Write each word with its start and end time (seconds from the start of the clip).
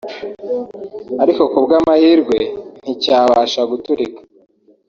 ariko 1.23 1.41
kubw’amahirwe 1.51 2.37
nti 2.79 2.91
cyabasha 3.03 3.61
guturika 3.71 4.21